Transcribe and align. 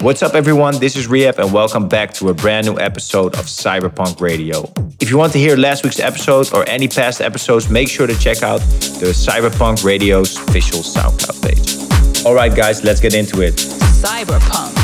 What's 0.00 0.22
up, 0.22 0.34
everyone? 0.34 0.78
This 0.78 0.94
is 0.94 1.08
R3HAB, 1.08 1.38
and 1.38 1.52
welcome 1.52 1.88
back 1.88 2.14
to 2.14 2.28
a 2.28 2.34
brand 2.34 2.68
new 2.68 2.78
episode 2.78 3.34
of 3.34 3.46
CYB3RPVNK 3.46 4.20
Radio. 4.20 4.72
If 5.00 5.10
you 5.10 5.18
want 5.18 5.32
to 5.32 5.40
hear 5.40 5.56
last 5.56 5.82
week's 5.82 5.98
episode 5.98 6.54
or 6.54 6.64
any 6.68 6.86
past 6.86 7.20
episodes, 7.20 7.68
make 7.68 7.88
sure 7.88 8.06
to 8.06 8.16
check 8.16 8.44
out 8.44 8.60
the 8.60 9.12
CYB3RPVNK 9.12 9.84
Radio's 9.84 10.36
official 10.36 10.82
SoundCloud 10.82 11.42
page. 11.42 12.24
All 12.24 12.34
right, 12.34 12.54
guys, 12.54 12.84
let's 12.84 13.00
get 13.00 13.12
into 13.12 13.42
it. 13.42 13.54
CYB3RPVNK. 13.54 14.77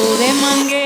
De 0.00 0.32
mangue. 0.40 0.79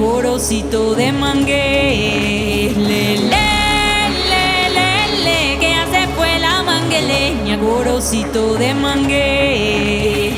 porocito 0.00 0.94
de 0.94 1.12
mangué. 1.12 2.72
Le, 2.74 3.04
le, 3.32 3.46
le, 4.30 4.46
le, 4.76 4.90
le, 5.24 5.60
que 5.60 5.68
hace 5.80 6.02
fue 6.16 6.38
la 6.38 6.62
mangueleña, 6.62 7.58
porocito 7.58 8.54
de 8.54 8.72
mangué. 8.74 10.29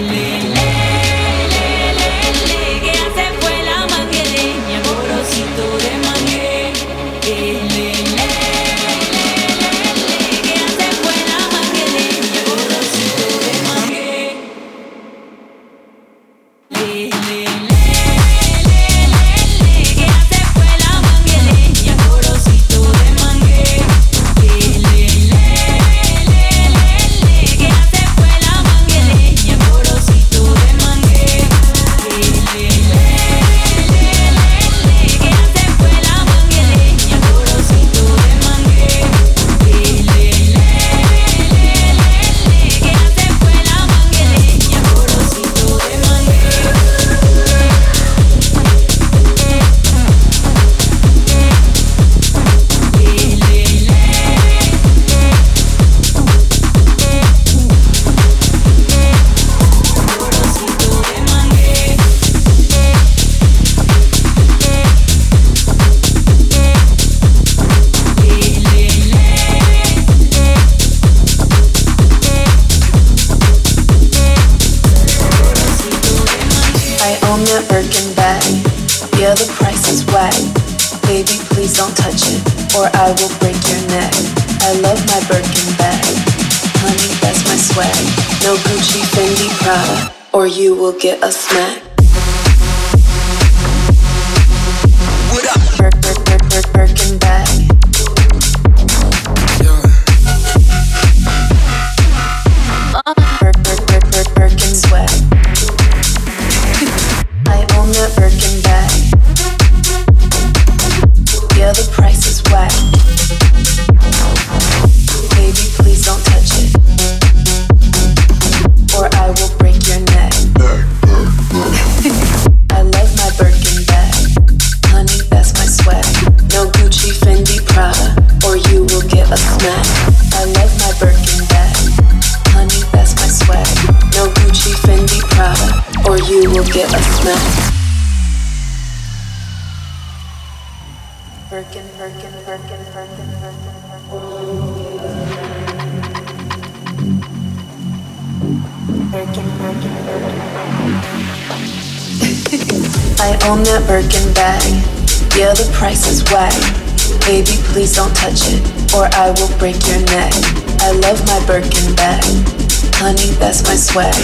swag. 163.93 164.15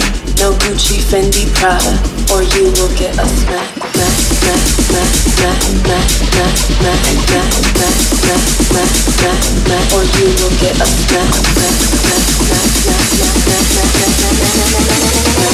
No 0.41 0.51
Gucci, 0.65 0.97
Fendi, 0.97 1.45
Prada, 1.53 1.93
or 2.33 2.41
you 2.41 2.73
will 2.73 2.89
get 2.97 3.13
a 3.13 3.25
smack. 3.25 3.69
Or 9.93 10.03
you 10.17 10.33
will 10.39 10.55
get 10.57 10.75
a 10.81 10.85
smack. 10.85 11.29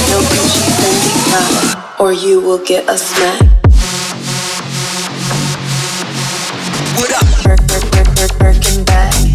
No 0.09 0.17
Gucci, 0.31 0.63
Fendi, 0.79 1.11
Prada, 1.27 1.59
or 1.99 2.13
you 2.13 2.39
will 2.39 2.63
get 2.63 2.87
a 2.89 2.97
smack. 2.97 3.41
What 6.95 7.11
up? 7.11 8.39
Birkin 8.39 8.83
bag. 8.85 9.34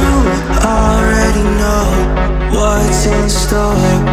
You 0.00 0.14
already 0.64 1.44
know 1.60 1.84
what's 2.52 3.06
in 3.06 3.28
store. 3.28 4.05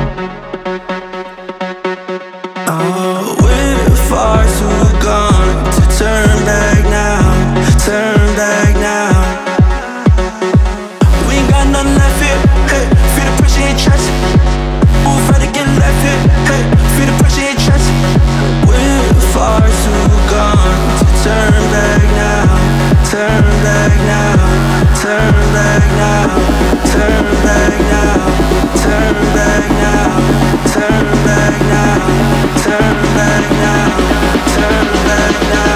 na 35.08 35.16
na 35.16 35.64
na. 35.68 35.73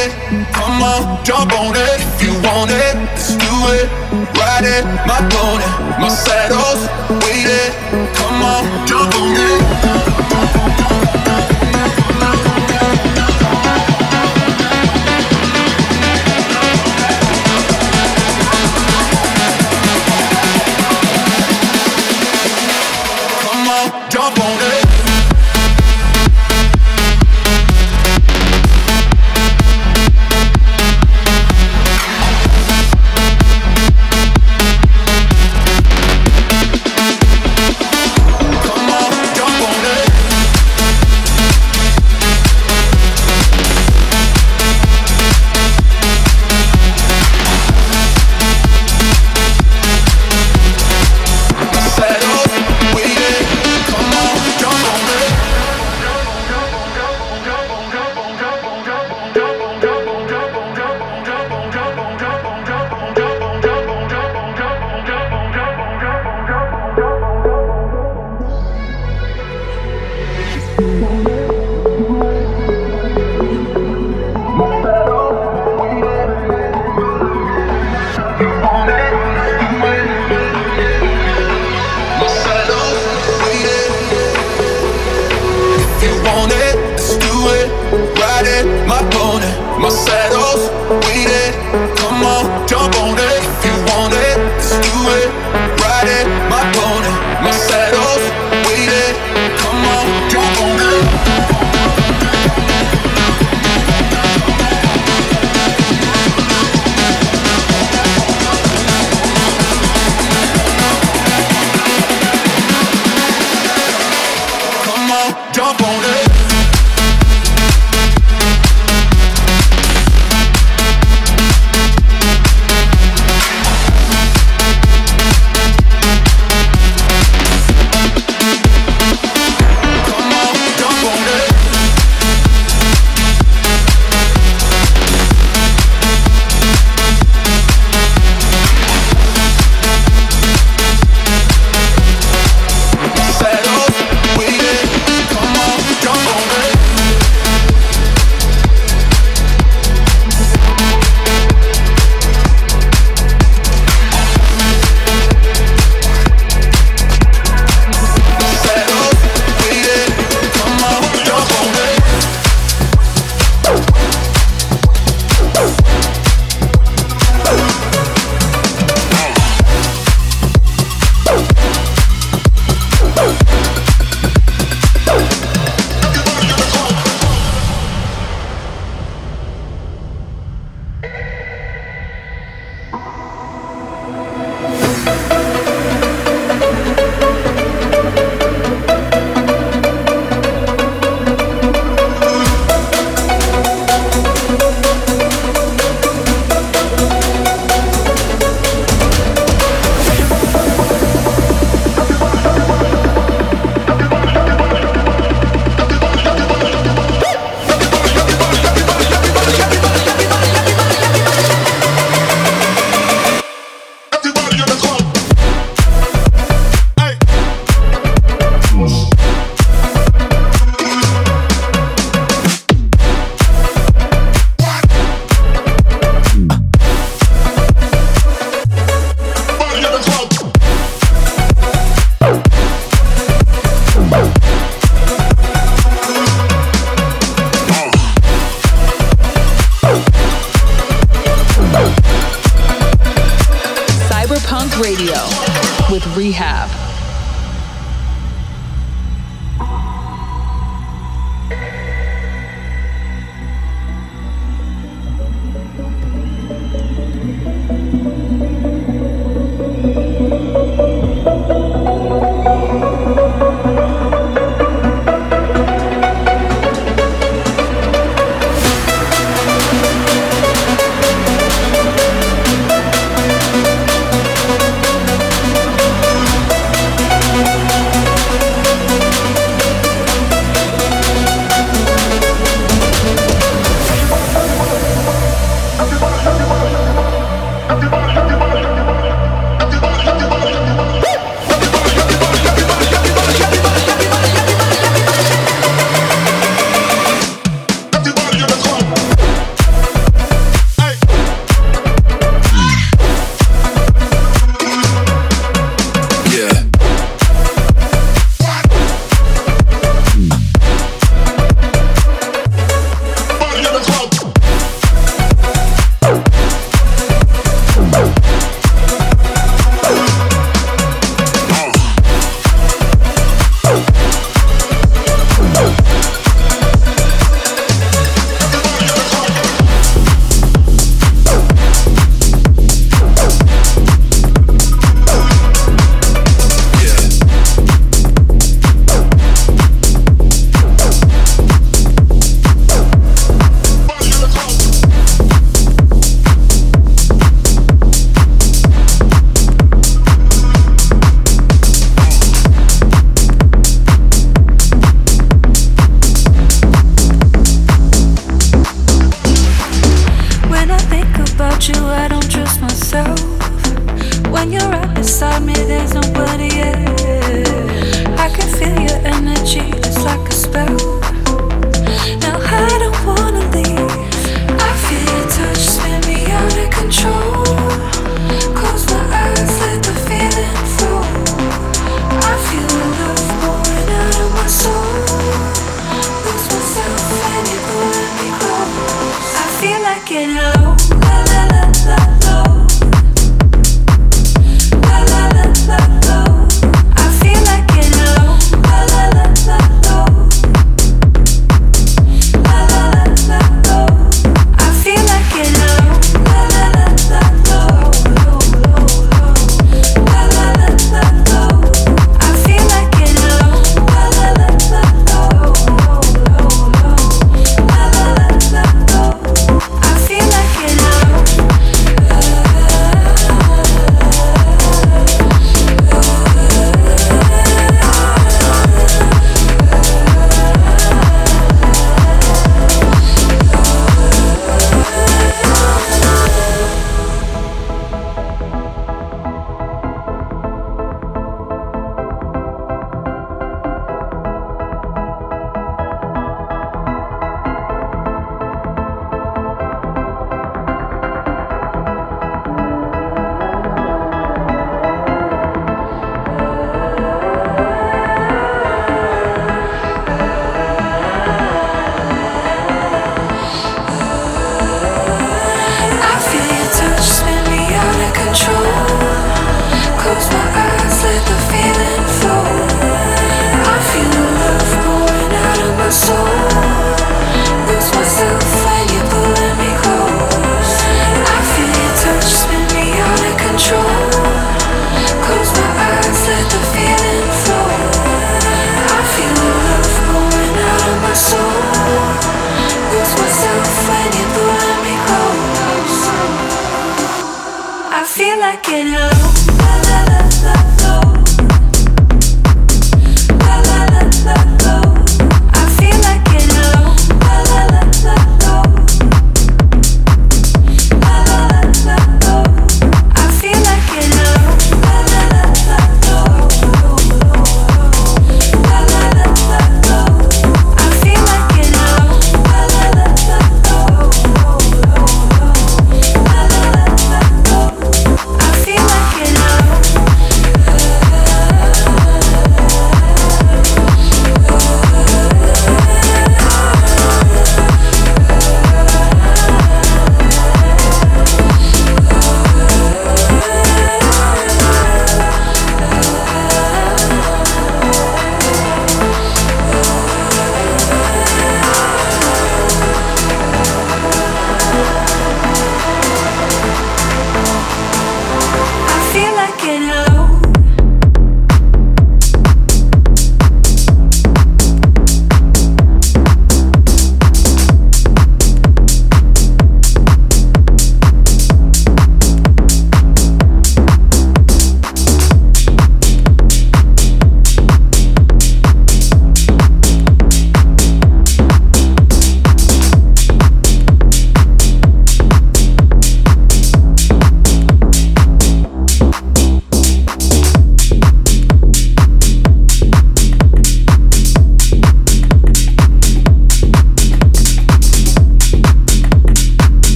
Waiting. 0.00 0.44
Come 0.52 0.82
on, 0.82 1.24
jump 1.24 1.52
on 1.52 1.74
it 1.76 2.00
if 2.00 2.22
you 2.22 2.32
want 2.42 2.70
it, 2.70 2.94
let's 2.94 3.34
do 3.34 3.54
it. 3.74 3.88
Ride 4.36 4.64
it, 4.64 4.84
my 5.06 5.18
pony, 5.30 5.66
my 6.00 6.08
saddle's 6.08 6.88
waiting. 7.24 7.72
Come 8.14 8.42
on, 8.42 8.86
jump 8.86 9.14
on 9.14 9.36
it. 9.36 9.89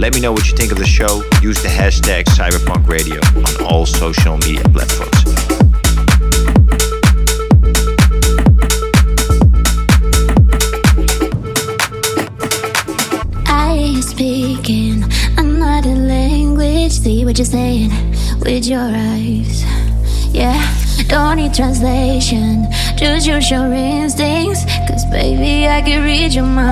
Let 0.00 0.14
me 0.14 0.20
know 0.22 0.32
what 0.32 0.50
you 0.50 0.56
think 0.56 0.72
of 0.72 0.78
the 0.78 0.86
show. 0.86 1.22
Use 1.42 1.62
the 1.62 1.68
hashtag 1.68 2.24
CYB3RPVNK 2.24 2.88
Radio 2.88 3.20
on 3.36 3.66
all 3.70 3.84
social 3.84 4.38
media 4.38 4.64
platforms. 4.72 5.20
I 13.46 14.00
speaking 14.00 15.04
another 15.36 15.94
language. 15.94 16.92
See 16.92 17.26
what 17.26 17.36
you're 17.36 17.44
saying 17.44 17.90
with 18.40 18.64
your 18.64 18.80
eyes. 18.80 19.62
Yeah, 20.32 20.56
don't 21.08 21.36
need 21.36 21.52
translation. 21.52 22.64
Just 22.96 23.26
use 23.26 23.50
your 23.50 23.70
instincts. 23.70 24.64
Cause 24.88 25.04
baby, 25.10 25.68
I 25.68 25.82
can 25.82 26.02
read 26.02 26.32
your 26.32 26.46
mind. 26.46 26.69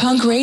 CYB3RPVNK 0.00 0.24
Radio 0.24 0.39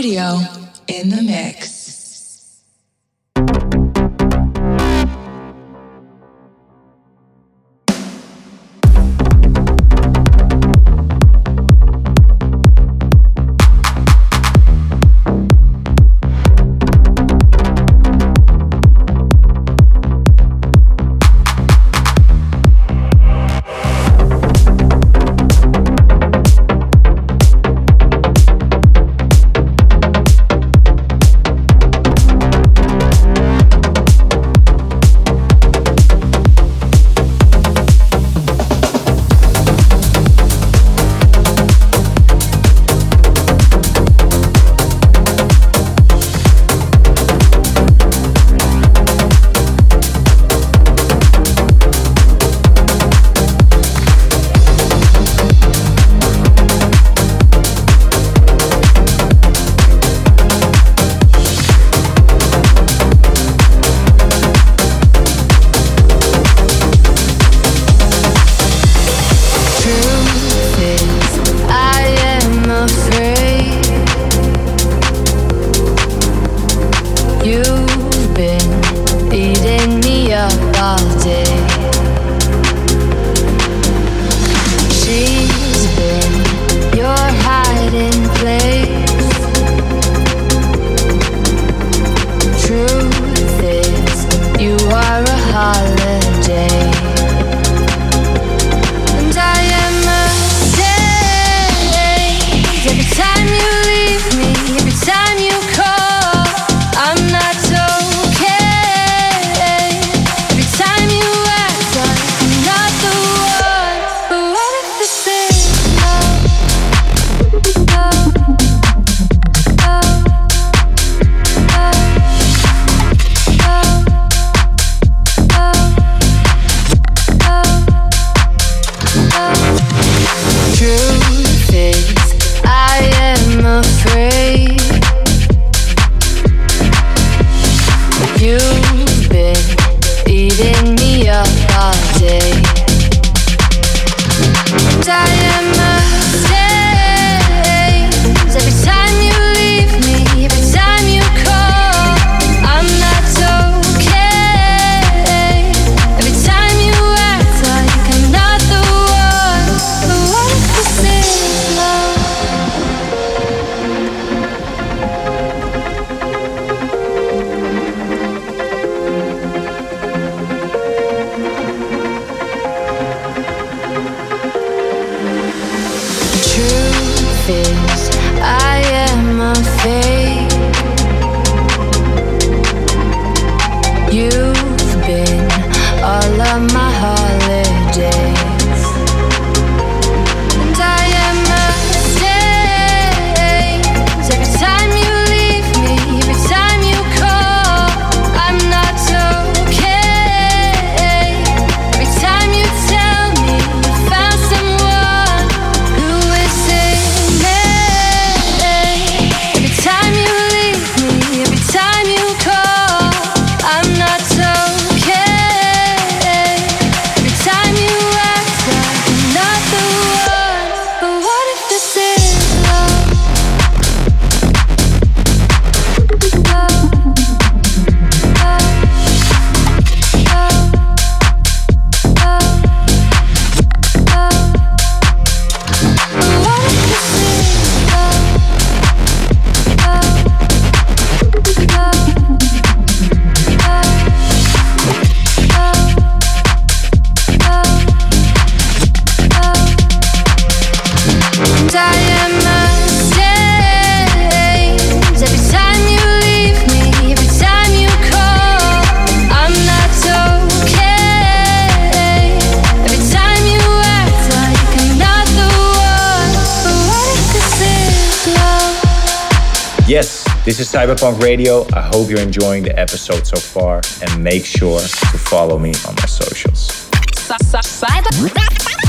This 270.57 270.73
is 270.73 270.81
CYB3RPVNK 270.81 271.21
Radio. 271.21 271.67
I 271.75 271.81
hope 271.81 272.09
you're 272.09 272.19
enjoying 272.19 272.63
the 272.63 272.79
episode 272.79 273.27
so 273.27 273.37
far 273.37 273.79
and 274.01 274.23
make 274.23 274.43
sure 274.43 274.79
to 274.79 274.87
follow 274.87 275.59
me 275.59 275.71
on 275.87 275.93
my 275.93 276.07
socials. 276.07 276.89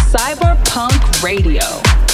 CYB3RPVNK 0.08 1.22
Radio. 1.22 2.07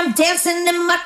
I'm 0.00 0.12
dancing 0.12 0.66
in 0.66 0.86
my 0.86 0.98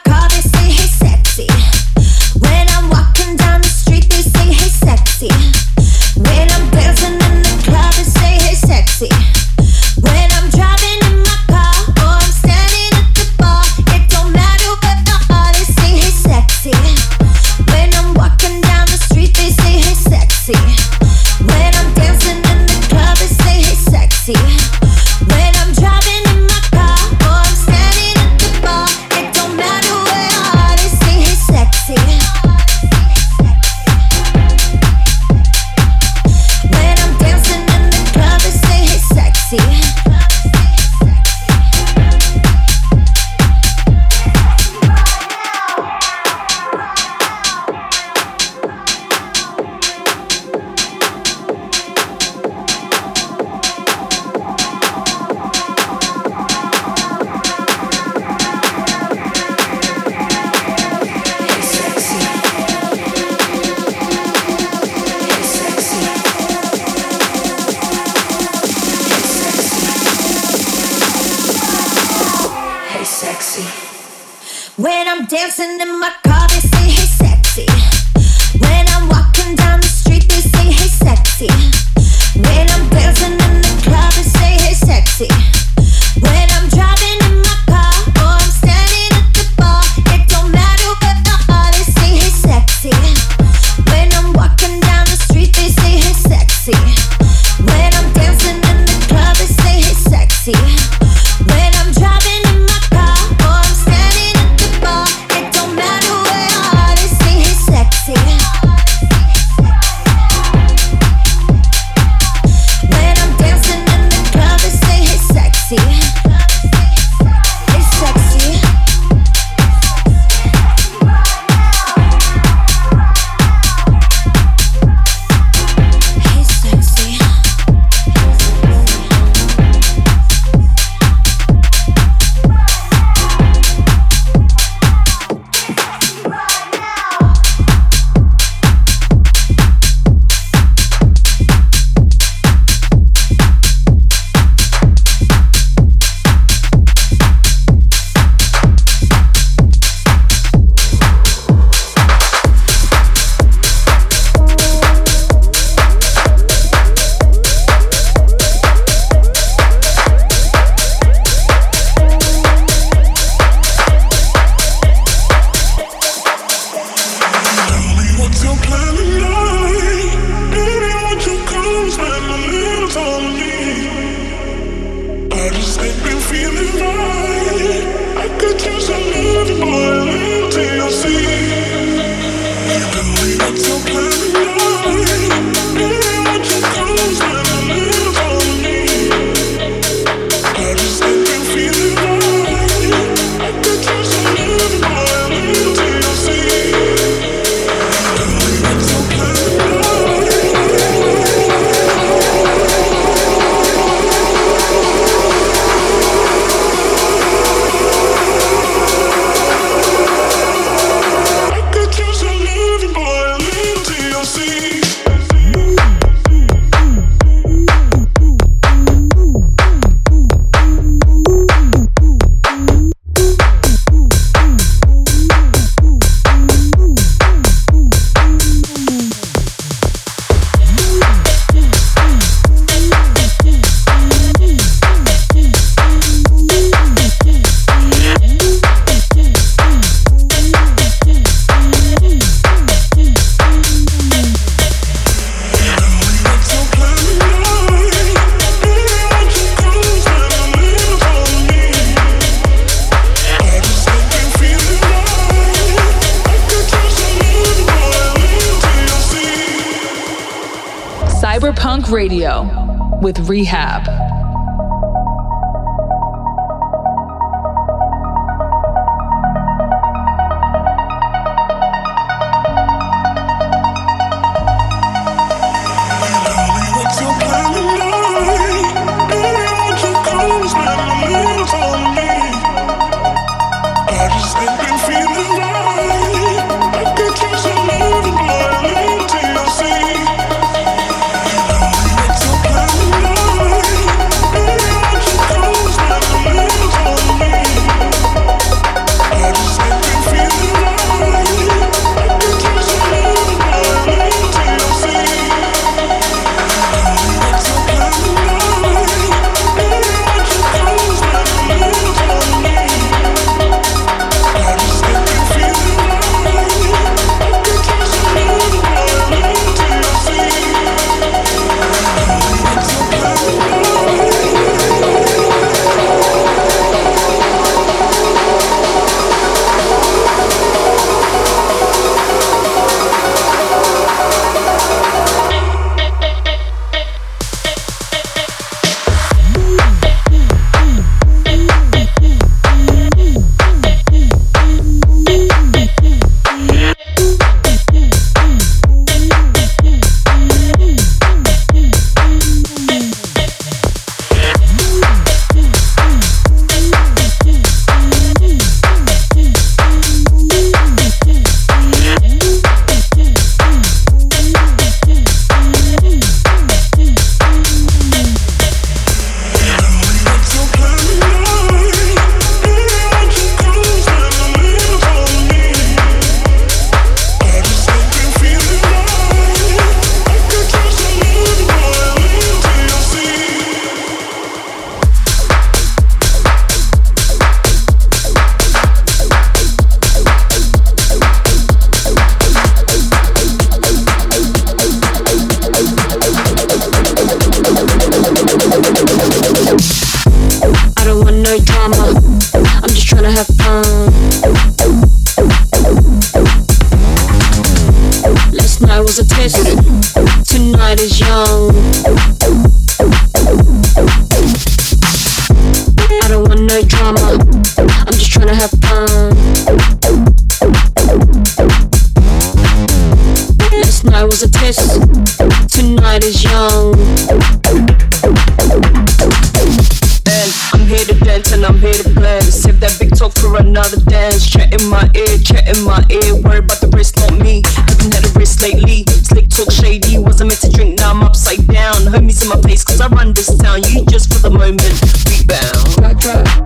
in 442.24 442.30
my 442.30 442.40
face, 442.40 442.64
cause 442.64 442.80
I 442.80 442.88
run 442.88 443.12
this 443.12 443.36
town. 443.38 443.62
You 443.64 443.84
just 443.86 444.12
for 444.12 444.20
the 444.20 444.30
moment 444.30 444.62
rebound. 445.08 445.78
Like. 445.80 446.43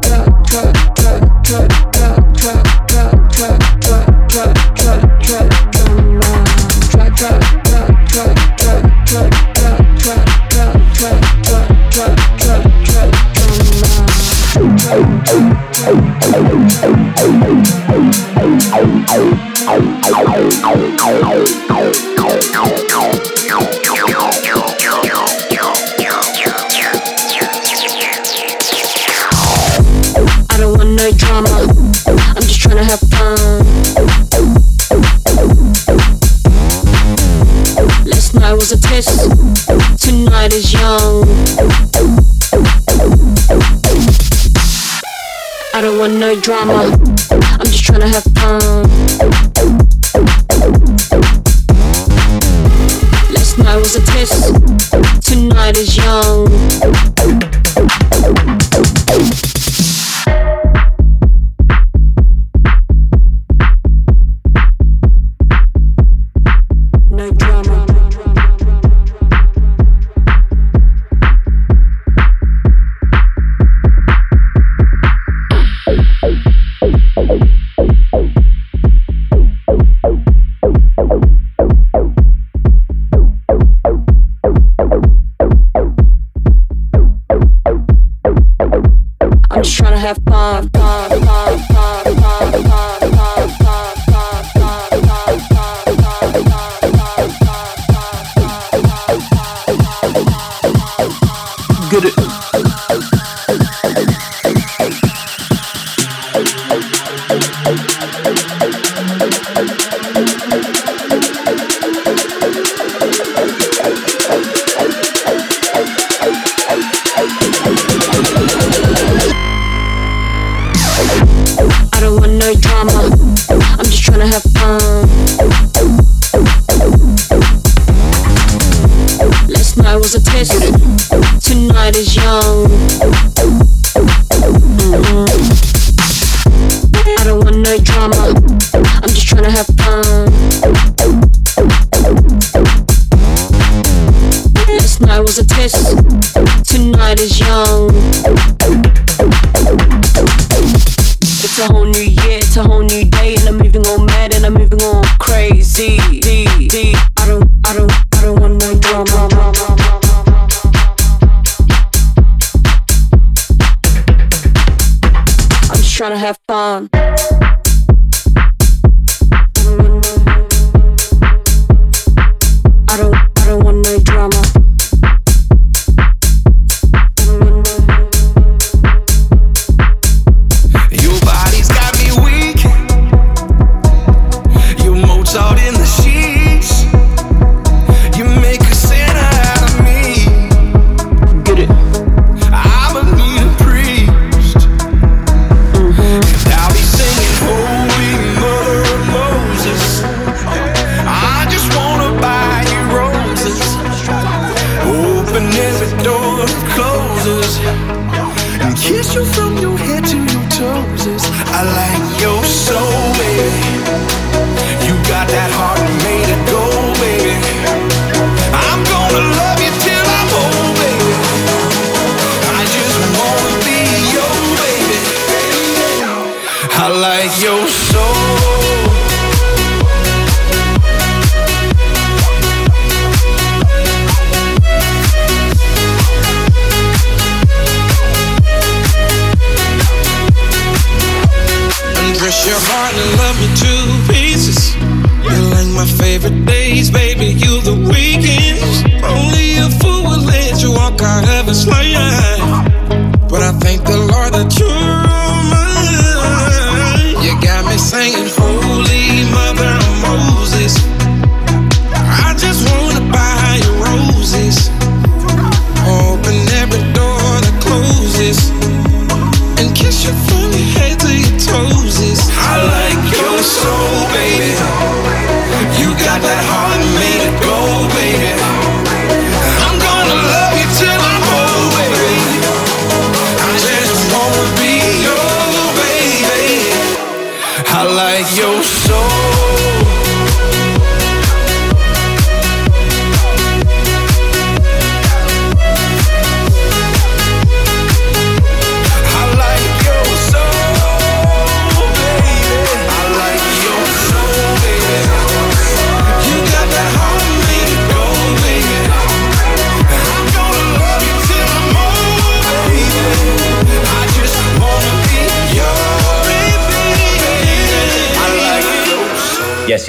want 46.09 46.21
no 46.21 46.41
drama. 46.41 46.97
I'm 47.31 47.67
just 47.67 47.85
trying 47.85 48.01
to 48.01 48.09
have 48.09 48.25
fun. 48.35 48.83
Last 53.33 53.59
night 53.59 53.77
was 53.77 53.97
a 53.97 54.03
test. 54.07 54.55
Tonight 55.23 55.77
is 55.77 55.97
young. 55.97 57.48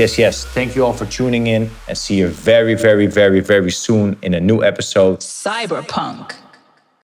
Yes, 0.09 0.17
yes. 0.17 0.43
Thank 0.43 0.75
you 0.75 0.83
all 0.83 0.93
for 0.93 1.05
tuning 1.05 1.45
in 1.45 1.69
and 1.87 1.95
see 1.95 2.15
you 2.15 2.29
very, 2.29 2.73
very, 2.73 3.05
very, 3.05 3.41
very 3.41 3.69
soon 3.69 4.17
in 4.23 4.33
a 4.33 4.39
new 4.39 4.63
episode. 4.63 5.19
CYB3RPVNK. 5.19 6.48